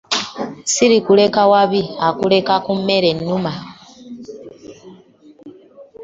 Sirikuleka 0.73 1.41
wabi 1.51 1.81
akuleka 2.07 2.53
ku 2.65 2.71
mmere 2.79 3.09
nnuma. 3.17 3.53